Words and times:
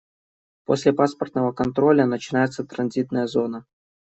После 0.65 0.93
паспортного 0.93 1.51
контроля 1.51 2.07
начинается 2.07 2.63
транзитная 2.65 3.27
зона. 3.27 3.67